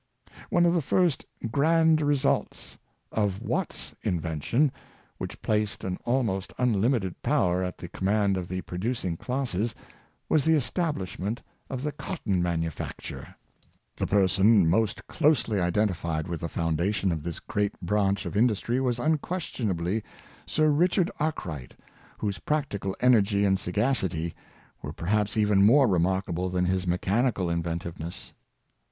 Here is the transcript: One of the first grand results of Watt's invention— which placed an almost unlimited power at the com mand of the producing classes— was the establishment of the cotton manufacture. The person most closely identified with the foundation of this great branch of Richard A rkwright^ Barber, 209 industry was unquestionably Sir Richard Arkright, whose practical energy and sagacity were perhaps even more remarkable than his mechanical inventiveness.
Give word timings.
One 0.49 0.65
of 0.65 0.73
the 0.73 0.81
first 0.81 1.25
grand 1.51 2.01
results 2.01 2.75
of 3.11 3.39
Watt's 3.39 3.93
invention— 4.01 4.71
which 5.19 5.39
placed 5.43 5.83
an 5.83 5.99
almost 6.05 6.53
unlimited 6.57 7.21
power 7.21 7.63
at 7.63 7.77
the 7.77 7.87
com 7.87 8.05
mand 8.05 8.35
of 8.35 8.47
the 8.47 8.61
producing 8.61 9.15
classes— 9.15 9.75
was 10.27 10.43
the 10.43 10.55
establishment 10.55 11.43
of 11.69 11.83
the 11.83 11.91
cotton 11.91 12.41
manufacture. 12.41 13.35
The 13.95 14.07
person 14.07 14.67
most 14.67 15.05
closely 15.05 15.59
identified 15.61 16.27
with 16.27 16.39
the 16.39 16.49
foundation 16.49 17.11
of 17.11 17.21
this 17.21 17.39
great 17.39 17.79
branch 17.79 18.25
of 18.25 18.33
Richard 18.33 18.49
A 18.49 18.49
rkwright^ 18.49 18.49
Barber, 18.49 18.61
209 18.73 18.73
industry 18.73 18.79
was 18.81 19.11
unquestionably 19.11 20.03
Sir 20.47 20.69
Richard 20.71 21.11
Arkright, 21.19 21.73
whose 22.17 22.39
practical 22.39 22.95
energy 23.01 23.45
and 23.45 23.59
sagacity 23.59 24.33
were 24.81 24.93
perhaps 24.93 25.37
even 25.37 25.61
more 25.63 25.87
remarkable 25.87 26.49
than 26.49 26.65
his 26.65 26.87
mechanical 26.87 27.51
inventiveness. 27.51 28.33